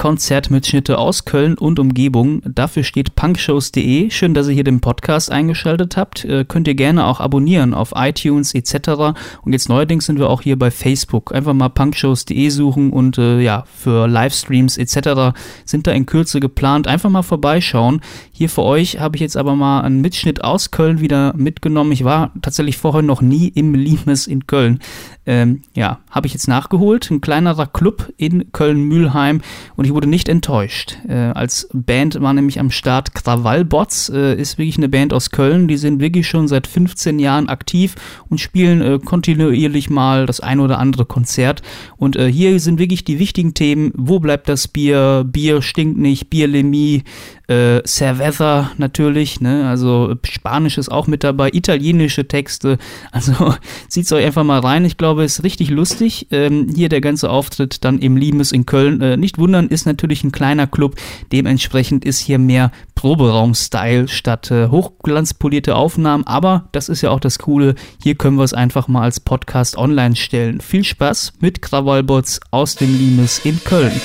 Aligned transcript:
Konzertmitschnitte 0.00 0.96
aus 0.96 1.26
Köln 1.26 1.58
und 1.58 1.78
Umgebung. 1.78 2.40
Dafür 2.46 2.84
steht 2.84 3.16
punkshows.de. 3.16 4.08
Schön, 4.08 4.32
dass 4.32 4.48
ihr 4.48 4.54
hier 4.54 4.64
den 4.64 4.80
Podcast 4.80 5.30
eingeschaltet 5.30 5.98
habt. 5.98 6.24
Äh, 6.24 6.46
könnt 6.46 6.66
ihr 6.68 6.74
gerne 6.74 7.04
auch 7.04 7.20
abonnieren 7.20 7.74
auf 7.74 7.92
iTunes 7.94 8.54
etc. 8.54 9.18
Und 9.42 9.52
jetzt 9.52 9.68
neuerdings 9.68 10.06
sind 10.06 10.18
wir 10.18 10.30
auch 10.30 10.40
hier 10.40 10.58
bei 10.58 10.70
Facebook. 10.70 11.34
Einfach 11.34 11.52
mal 11.52 11.68
punkshows.de 11.68 12.48
suchen 12.48 12.94
und 12.94 13.18
äh, 13.18 13.42
ja, 13.42 13.64
für 13.70 14.08
Livestreams 14.08 14.78
etc. 14.78 15.38
sind 15.66 15.86
da 15.86 15.90
in 15.90 16.06
Kürze 16.06 16.40
geplant. 16.40 16.88
Einfach 16.88 17.10
mal 17.10 17.20
vorbeischauen. 17.20 18.00
Hier 18.32 18.48
für 18.48 18.62
euch 18.62 18.98
habe 19.00 19.16
ich 19.16 19.20
jetzt 19.20 19.36
aber 19.36 19.54
mal 19.54 19.82
einen 19.82 20.00
Mitschnitt 20.00 20.42
aus 20.42 20.70
Köln 20.70 21.00
wieder 21.00 21.34
mitgenommen. 21.36 21.92
Ich 21.92 22.04
war 22.04 22.32
tatsächlich 22.40 22.78
vorher 22.78 23.02
noch 23.02 23.20
nie 23.20 23.48
im 23.48 23.74
Limes 23.74 24.26
in 24.26 24.46
Köln. 24.46 24.78
Ähm, 25.26 25.62
ja, 25.74 26.00
habe 26.10 26.26
ich 26.26 26.32
jetzt 26.32 26.48
nachgeholt. 26.48 27.10
Ein 27.10 27.20
kleinerer 27.20 27.66
Club 27.66 28.12
in 28.16 28.52
Köln-Mühlheim 28.52 29.42
und 29.76 29.84
ich 29.84 29.92
wurde 29.92 30.08
nicht 30.08 30.28
enttäuscht. 30.28 30.96
Äh, 31.06 31.14
als 31.14 31.68
Band 31.74 32.20
war 32.22 32.32
nämlich 32.32 32.58
am 32.58 32.70
Start 32.70 33.14
Krawallbots, 33.14 34.08
äh, 34.08 34.34
ist 34.34 34.56
wirklich 34.56 34.78
eine 34.78 34.88
Band 34.88 35.12
aus 35.12 35.30
Köln. 35.30 35.68
Die 35.68 35.76
sind 35.76 36.00
wirklich 36.00 36.26
schon 36.26 36.48
seit 36.48 36.66
15 36.66 37.18
Jahren 37.18 37.48
aktiv 37.50 37.96
und 38.28 38.40
spielen 38.40 38.80
äh, 38.80 38.98
kontinuierlich 38.98 39.90
mal 39.90 40.24
das 40.24 40.40
ein 40.40 40.58
oder 40.58 40.78
andere 40.78 41.04
Konzert. 41.04 41.62
Und 41.98 42.16
äh, 42.16 42.32
hier 42.32 42.58
sind 42.58 42.78
wirklich 42.78 43.04
die 43.04 43.18
wichtigen 43.18 43.52
Themen. 43.52 43.92
Wo 43.94 44.20
bleibt 44.20 44.48
das 44.48 44.68
Bier? 44.68 45.24
Bier 45.26 45.60
stinkt 45.60 45.98
nicht. 45.98 46.30
Bierlemie. 46.30 47.04
Äh, 47.50 47.82
Cerveza 47.84 48.70
natürlich, 48.78 49.40
ne? 49.40 49.68
also 49.68 50.14
Spanisch 50.22 50.78
ist 50.78 50.88
auch 50.88 51.08
mit 51.08 51.24
dabei, 51.24 51.50
italienische 51.52 52.28
Texte, 52.28 52.78
also 53.10 53.54
zieht's 53.88 54.12
euch 54.12 54.24
einfach 54.24 54.44
mal 54.44 54.60
rein, 54.60 54.84
ich 54.84 54.96
glaube, 54.96 55.24
es 55.24 55.40
ist 55.40 55.44
richtig 55.44 55.68
lustig, 55.68 56.28
ähm, 56.30 56.68
hier 56.72 56.88
der 56.88 57.00
ganze 57.00 57.28
Auftritt 57.28 57.84
dann 57.84 57.98
im 57.98 58.16
Limes 58.16 58.52
in 58.52 58.66
Köln, 58.66 59.00
äh, 59.00 59.16
nicht 59.16 59.36
wundern, 59.36 59.66
ist 59.66 59.84
natürlich 59.84 60.22
ein 60.22 60.30
kleiner 60.30 60.68
Club, 60.68 60.94
dementsprechend 61.32 62.04
ist 62.04 62.20
hier 62.20 62.38
mehr 62.38 62.70
Proberaum-Style 62.94 64.06
statt 64.06 64.52
äh, 64.52 64.68
hochglanzpolierte 64.68 65.74
Aufnahmen, 65.74 66.24
aber 66.28 66.68
das 66.70 66.88
ist 66.88 67.02
ja 67.02 67.10
auch 67.10 67.18
das 67.18 67.40
Coole, 67.40 67.74
hier 68.00 68.14
können 68.14 68.36
wir 68.36 68.44
es 68.44 68.54
einfach 68.54 68.86
mal 68.86 69.02
als 69.02 69.18
Podcast 69.18 69.76
online 69.76 70.14
stellen. 70.14 70.60
Viel 70.60 70.84
Spaß 70.84 71.32
mit 71.40 71.62
Krawallbots 71.62 72.38
aus 72.52 72.76
dem 72.76 72.96
Limes 72.96 73.40
in 73.44 73.58
Köln. 73.64 74.00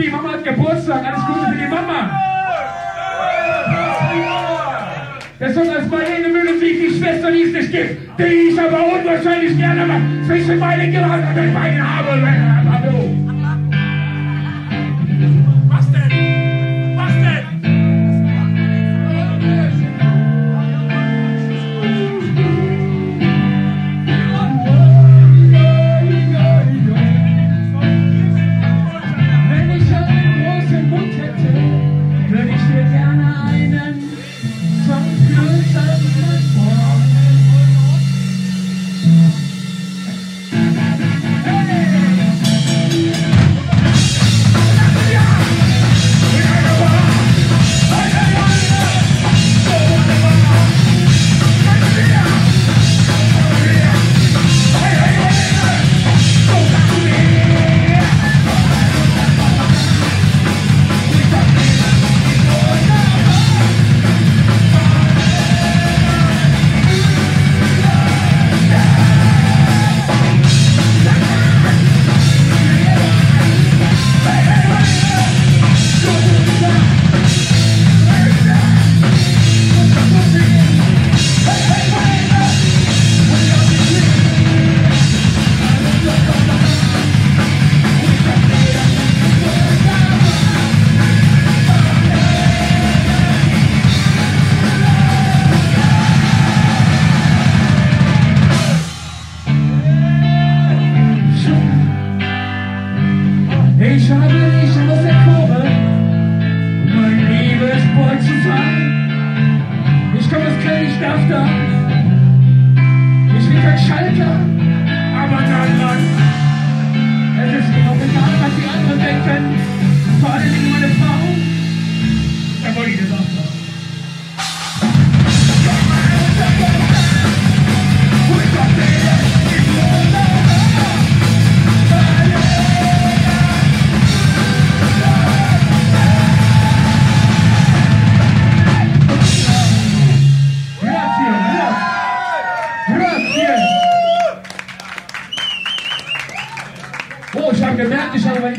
Die 0.00 0.08
Mama 0.10 0.32
hat 0.32 0.44
Geburtstag. 0.44 1.04
Alles 1.04 1.26
Gute 1.26 1.46
für 1.50 1.56
die 1.56 1.66
Mama. 1.66 2.10
Der 5.40 5.52
Song 5.52 5.70
als 5.70 5.88
meine 5.88 6.28
Mühle 6.28 6.58
sieht 6.58 6.82
die 6.82 6.98
Schwester, 6.98 7.32
die 7.32 7.42
es 7.42 7.52
nicht 7.52 7.72
gibt, 7.72 8.18
die 8.18 8.22
ich 8.22 8.60
aber 8.60 8.78
unwahrscheinlich 8.78 9.56
gerne 9.56 9.86
mal 9.86 10.00
zwischen 10.26 10.58
meinen 10.58 10.92
Geraden 10.92 11.26
und 11.28 11.52
meine 11.52 11.82
Arme 11.84 12.72
habe. 12.72 13.27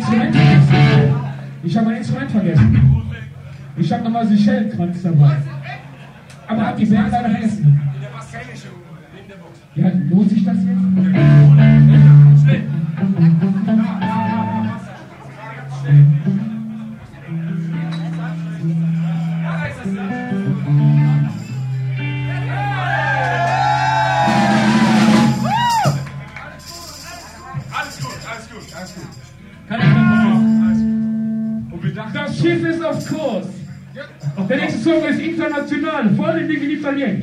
Instrument 0.09 0.35
vergessen. 0.35 1.15
Ich 1.63 1.77
habe 1.77 1.87
mein 1.87 1.97
Instrument 1.97 2.31
vergessen. 2.31 3.01
Ich 3.77 3.93
habe 3.93 4.03
nochmal 4.03 4.27
Seychellenkranz 4.27 5.03
dabei. 5.03 5.37
Aber 6.47 6.65
hat 6.67 6.79
die 6.79 6.85
Band 6.85 7.11
leider 7.11 7.29
vergessen. 7.29 7.81
Ja, 9.75 9.91
lohnt 10.09 10.29
sich 10.29 10.43
das 10.43 10.57
jetzt? 10.57 10.67
Ja, 12.47 13.28
bien. 36.93 37.18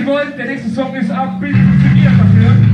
ihr 0.00 0.06
wollt, 0.06 0.38
der 0.38 0.46
nächste 0.46 0.70
Song 0.70 0.94
ist 0.94 1.10
ab, 1.10 1.40
bitte 1.40 1.58
funktioniert 1.58 2.12
dafür. 2.18 2.69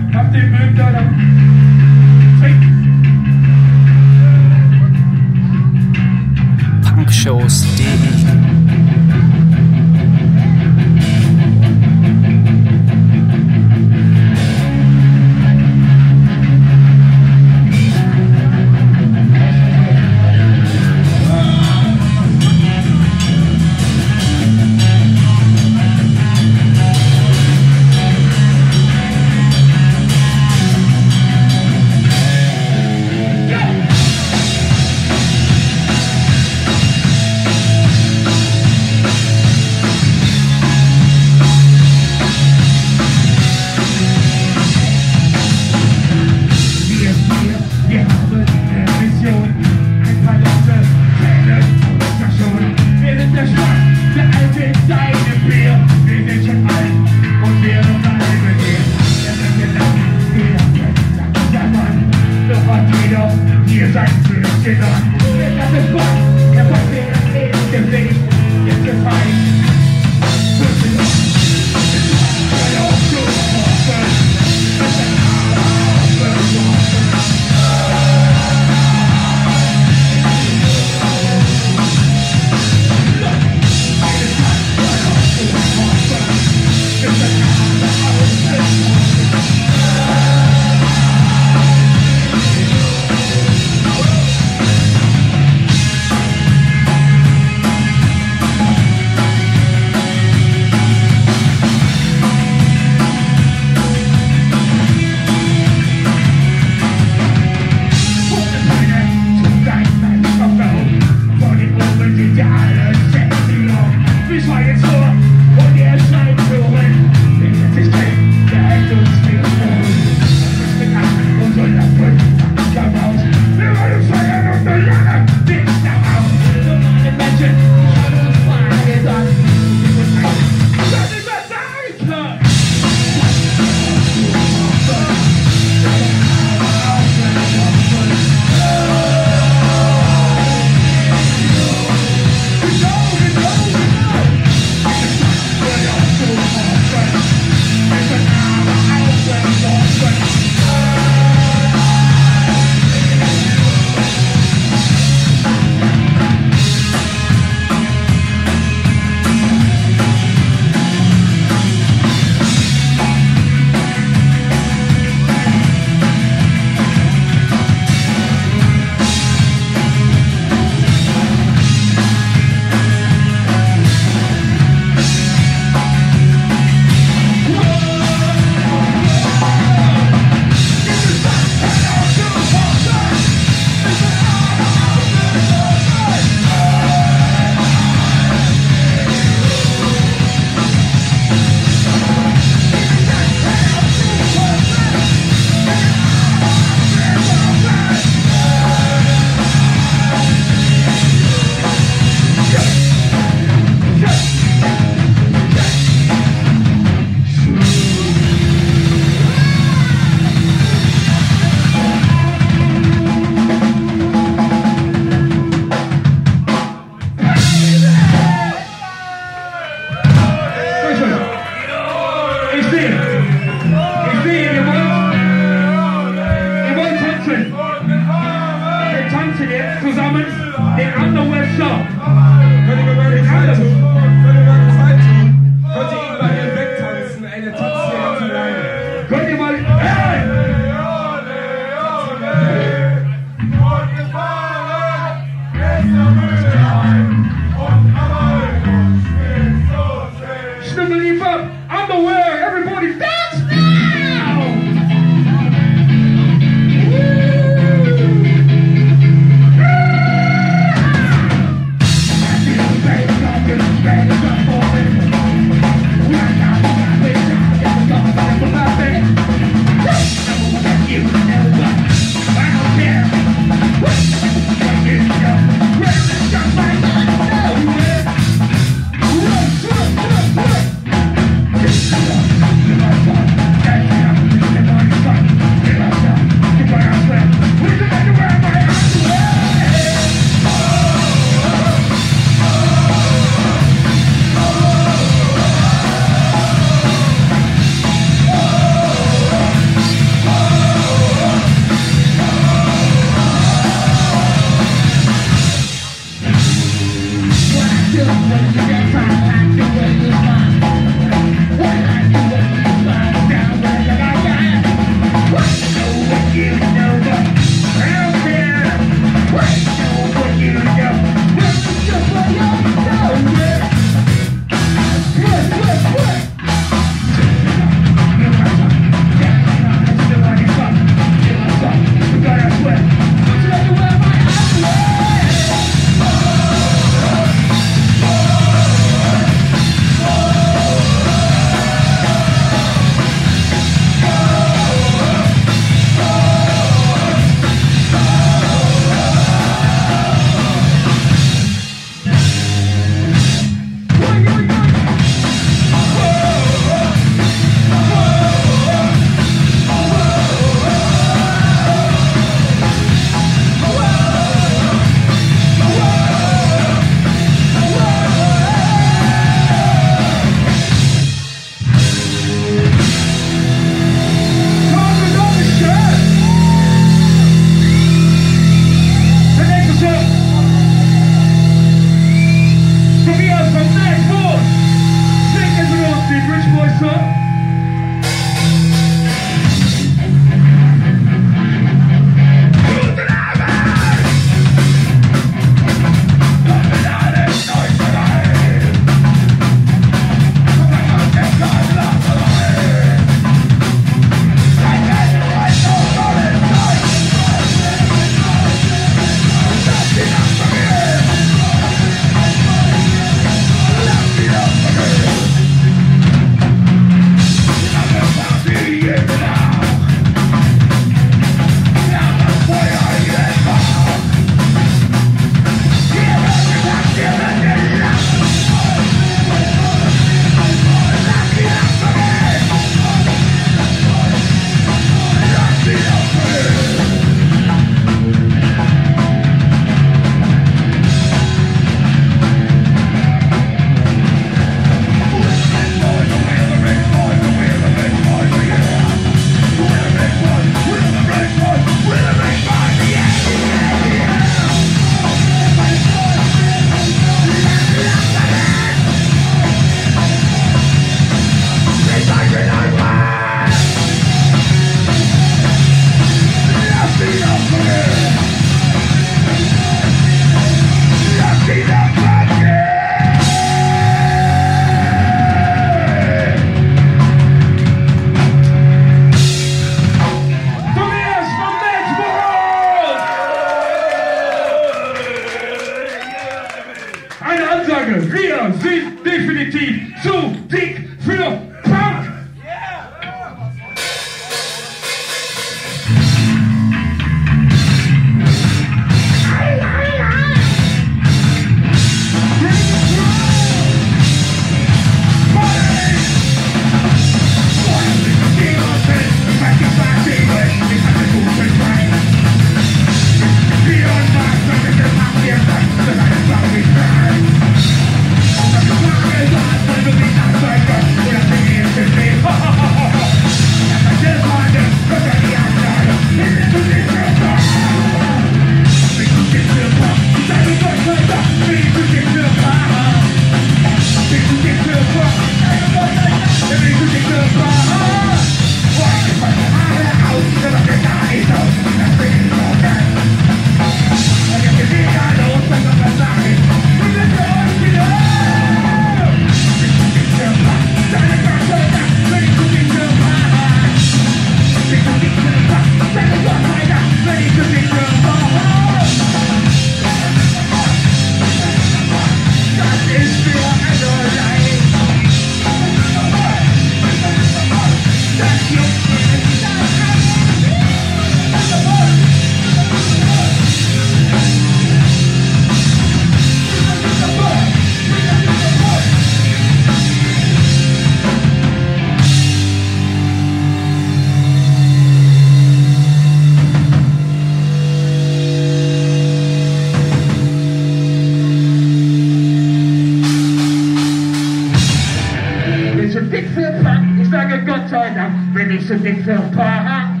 Füße 598.78 598.82
sind 598.82 599.04
verfahren. 599.04 600.00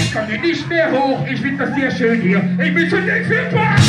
Ich 0.00 0.14
komme 0.14 0.38
nicht 0.38 0.68
mehr 0.68 0.90
hoch, 0.90 1.26
ich 1.30 1.40
finde 1.40 1.64
das 1.66 1.74
sehr 1.74 1.90
schön 1.90 2.20
hier. 2.20 2.42
Ich 2.62 2.74
bin 2.74 2.88
schon 2.88 3.06
längst 3.06 3.30
verfahren. 3.30 3.81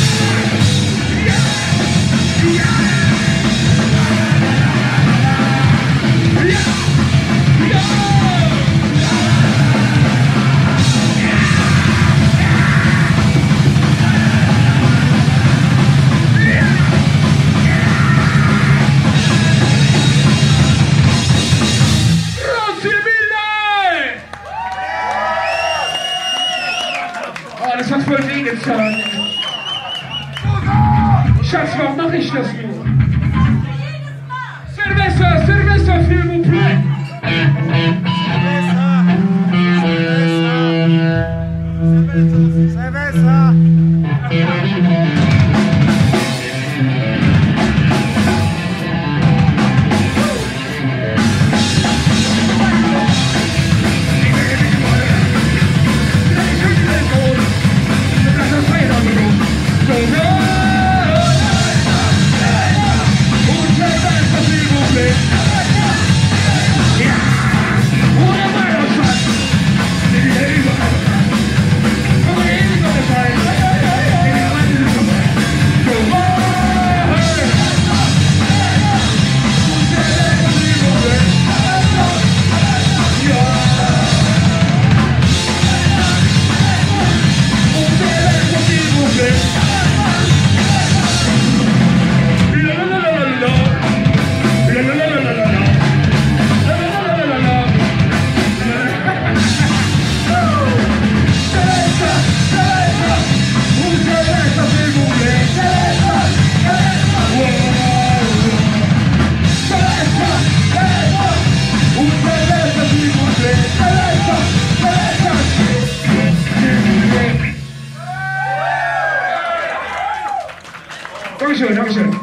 Dankeschön, 121.54 121.76
Dankeschön. 121.76 122.16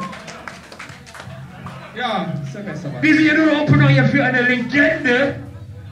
Ja. 1.95 2.33
Wir 2.99 3.15
sind 3.15 3.25
ja 3.25 3.33
nur 3.33 3.61
Opener 3.61 3.87
hier 3.87 4.03
für 4.03 4.25
eine 4.25 4.41
Legende 4.41 5.35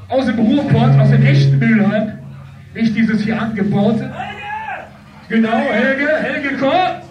aus 0.10 0.25
dem 0.25 0.39
Ruhrpott, 0.39 0.99
aus 0.99 1.10
dem 1.10 1.25
echten 1.25 1.58
Mülheim. 1.58 2.19
Nicht 2.73 2.97
dieses 2.97 3.21
hier 3.21 3.41
angebaute. 3.41 4.12
Genau, 5.30 5.58
Helge, 5.58 6.10
Helge 6.21 6.58
Kort. 6.58 7.04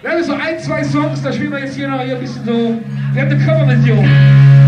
Wir 0.00 0.10
haben 0.10 0.22
so 0.22 0.34
ein, 0.34 0.60
zwei 0.60 0.84
Songs, 0.84 1.22
da 1.22 1.32
spielen 1.32 1.50
wir 1.50 1.58
jetzt 1.58 1.74
hier 1.74 1.88
noch 1.88 2.02
hier 2.02 2.14
ein 2.14 2.20
bisschen 2.20 2.44
so. 2.44 2.80
Wir 3.12 3.22
haben 3.22 3.30
eine 3.32 3.44
Coverversion. 3.44 4.59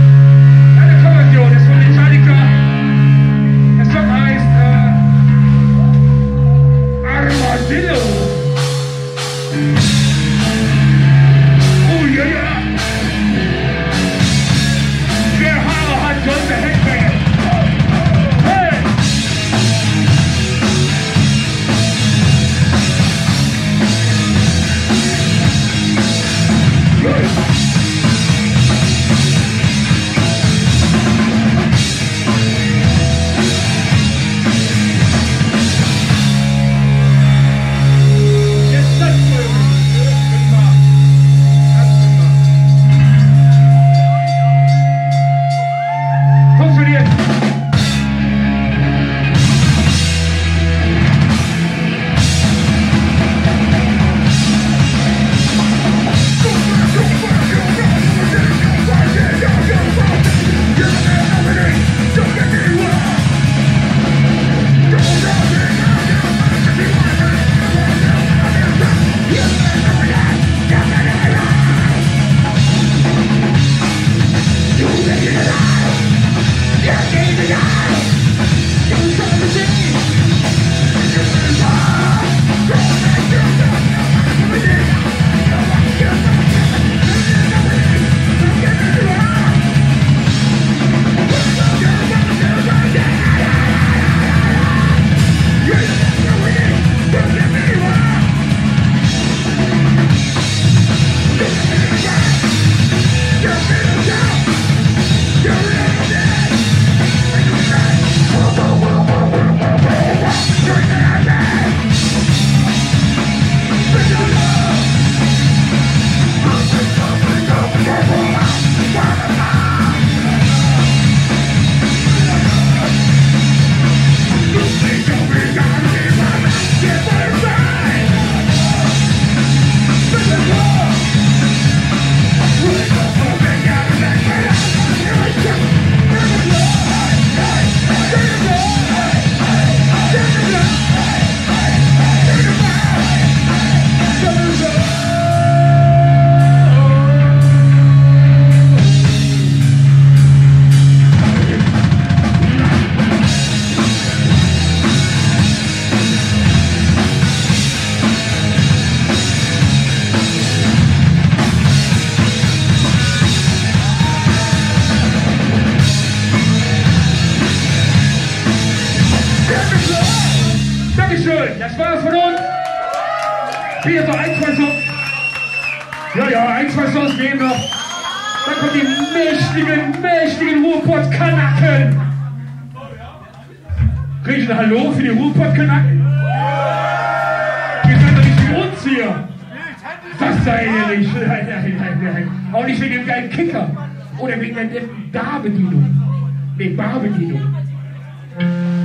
Nee, 196.62 196.68
Barbedienung. 196.68 197.40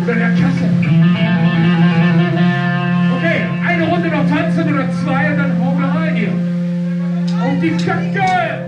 Oder 0.03 0.15
der 0.15 0.29
Kasse. 0.29 0.65
Okay, 3.15 3.41
eine 3.67 3.83
Runde 3.87 4.09
noch 4.09 4.27
tanzen 4.27 4.73
oder 4.73 4.89
zwei 4.93 5.31
und 5.31 5.37
dann 5.37 5.59
hauen 5.59 5.79
wir 5.79 5.87
rein 5.87 6.15
hier. 6.15 6.33
Auf 7.39 7.59
die 7.61 7.77
Kacke! 7.85 8.67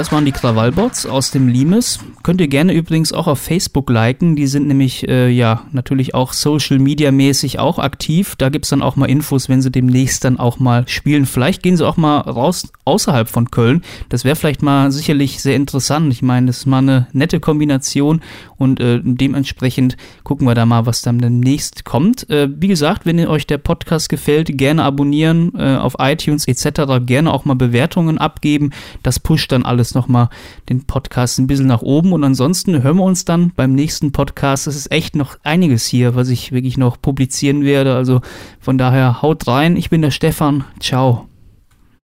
Das 0.03 0.11
waren 0.11 0.25
die 0.25 0.33
Krawallbots 0.33 1.05
aus 1.05 1.31
dem 1.31 1.47
Limes. 1.47 1.99
Könnt 2.23 2.39
ihr 2.39 2.47
gerne 2.47 2.73
übrigens 2.73 3.11
auch 3.11 3.27
auf 3.27 3.39
Facebook 3.39 3.89
liken. 3.89 4.37
Die 4.37 4.47
sind 4.47 4.65
nämlich, 4.65 5.09
äh, 5.09 5.27
ja, 5.27 5.65
natürlich 5.73 6.15
auch 6.15 6.31
Social 6.31 6.79
Media 6.79 7.11
mäßig 7.11 7.59
auch 7.59 7.79
aktiv. 7.79 8.35
Da 8.37 8.47
gibt's 8.47 8.69
dann 8.69 8.81
auch 8.81 8.95
mal 8.95 9.09
Infos, 9.09 9.49
wenn 9.49 9.61
sie 9.61 9.71
demnächst 9.71 10.23
dann 10.23 10.39
auch 10.39 10.57
mal 10.57 10.87
spielen. 10.87 11.25
Vielleicht 11.25 11.61
gehen 11.61 11.75
sie 11.75 11.85
auch 11.85 11.97
mal 11.97 12.19
raus 12.19 12.71
außerhalb 12.85 13.27
von 13.27 13.51
Köln. 13.51 13.81
Das 14.07 14.23
wäre 14.23 14.37
vielleicht 14.37 14.61
mal 14.61 14.89
sicherlich 14.89 15.41
sehr 15.41 15.57
interessant. 15.57 16.13
Ich 16.13 16.21
meine, 16.21 16.47
das 16.47 16.59
ist 16.59 16.65
mal 16.65 16.77
eine 16.77 17.07
nette 17.11 17.41
Kombination 17.41 18.21
und 18.57 18.79
äh, 18.79 19.01
dementsprechend 19.03 19.97
gucken 20.23 20.47
wir 20.47 20.55
da 20.55 20.65
mal, 20.65 20.85
was 20.85 21.01
dann 21.01 21.19
demnächst 21.19 21.83
kommt. 21.83 22.29
Äh, 22.29 22.47
wie 22.55 22.69
gesagt, 22.69 23.05
wenn 23.05 23.19
euch 23.27 23.47
der 23.47 23.57
Podcast 23.57 24.07
gefällt, 24.07 24.57
gerne 24.57 24.83
abonnieren 24.83 25.51
äh, 25.57 25.75
auf 25.75 25.95
iTunes 25.99 26.47
etc. 26.47 27.05
Gerne 27.05 27.33
auch 27.33 27.43
mal 27.43 27.55
Bewertungen 27.55 28.17
abgeben. 28.17 28.71
Das 29.03 29.19
pusht 29.19 29.51
dann 29.51 29.63
alles 29.63 29.93
nochmal 29.93 30.29
den 30.69 30.85
Podcast 30.85 31.37
ein 31.37 31.47
bisschen 31.47 31.67
nach 31.67 31.81
oben. 31.81 32.12
Und 32.13 32.23
ansonsten 32.23 32.83
hören 32.83 32.97
wir 32.97 33.03
uns 33.03 33.25
dann 33.25 33.51
beim 33.55 33.73
nächsten 33.73 34.11
Podcast. 34.11 34.67
Es 34.67 34.75
ist 34.75 34.91
echt 34.91 35.15
noch 35.15 35.37
einiges 35.43 35.85
hier, 35.85 36.15
was 36.15 36.29
ich 36.29 36.51
wirklich 36.51 36.77
noch 36.77 37.01
publizieren 37.01 37.63
werde. 37.63 37.95
Also 37.95 38.21
von 38.59 38.77
daher 38.77 39.21
haut 39.21 39.47
rein. 39.47 39.75
Ich 39.75 39.89
bin 39.89 40.01
der 40.01 40.11
Stefan. 40.11 40.63
Ciao. 40.79 41.32